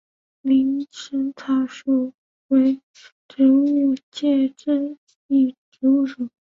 [0.41, 2.15] 林石草属
[2.47, 2.81] 为
[3.27, 6.27] 植物界之一植物属。